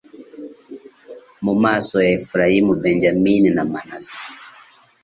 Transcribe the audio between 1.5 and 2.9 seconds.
maso ya Efurayimu